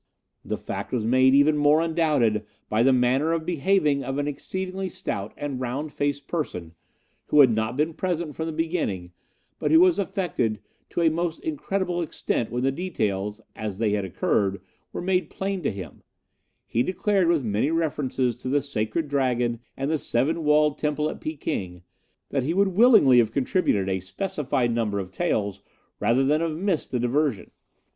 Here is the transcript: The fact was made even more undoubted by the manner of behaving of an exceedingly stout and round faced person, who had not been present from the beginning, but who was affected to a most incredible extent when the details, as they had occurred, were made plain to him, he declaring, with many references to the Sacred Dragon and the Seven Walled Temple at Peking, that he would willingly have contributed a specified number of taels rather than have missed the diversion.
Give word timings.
The 0.43 0.57
fact 0.57 0.91
was 0.91 1.05
made 1.05 1.35
even 1.35 1.55
more 1.57 1.79
undoubted 1.79 2.43
by 2.69 2.81
the 2.81 2.91
manner 2.91 3.33
of 3.33 3.45
behaving 3.45 4.03
of 4.03 4.17
an 4.17 4.27
exceedingly 4.27 4.89
stout 4.89 5.31
and 5.37 5.59
round 5.61 5.93
faced 5.93 6.25
person, 6.27 6.73
who 7.27 7.39
had 7.41 7.51
not 7.51 7.77
been 7.77 7.93
present 7.93 8.33
from 8.35 8.47
the 8.47 8.51
beginning, 8.51 9.11
but 9.59 9.69
who 9.69 9.79
was 9.79 9.99
affected 9.99 10.59
to 10.89 11.01
a 11.01 11.11
most 11.11 11.39
incredible 11.41 12.01
extent 12.01 12.49
when 12.49 12.63
the 12.63 12.71
details, 12.71 13.41
as 13.55 13.77
they 13.77 13.91
had 13.91 14.03
occurred, 14.03 14.59
were 14.91 15.03
made 15.03 15.29
plain 15.29 15.61
to 15.61 15.71
him, 15.71 16.01
he 16.65 16.81
declaring, 16.81 17.27
with 17.27 17.43
many 17.43 17.69
references 17.69 18.35
to 18.37 18.49
the 18.49 18.63
Sacred 18.63 19.07
Dragon 19.07 19.59
and 19.77 19.91
the 19.91 19.99
Seven 19.99 20.43
Walled 20.43 20.79
Temple 20.79 21.11
at 21.11 21.21
Peking, 21.21 21.83
that 22.29 22.41
he 22.41 22.55
would 22.55 22.69
willingly 22.69 23.19
have 23.19 23.31
contributed 23.31 23.87
a 23.87 23.99
specified 23.99 24.73
number 24.73 24.97
of 24.97 25.11
taels 25.11 25.61
rather 25.99 26.23
than 26.23 26.41
have 26.41 26.57
missed 26.57 26.89
the 26.89 26.99
diversion. 26.99 27.51